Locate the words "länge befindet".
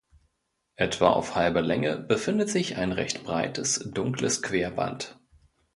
1.61-2.49